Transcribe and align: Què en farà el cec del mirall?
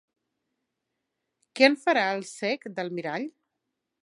Què 1.59 1.69
en 1.73 1.77
farà 1.85 2.07
el 2.17 2.27
cec 2.31 2.67
del 2.81 2.91
mirall? 2.99 3.33